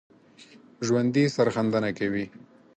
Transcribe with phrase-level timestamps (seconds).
[0.85, 2.25] ژوندي سرښندنه کوي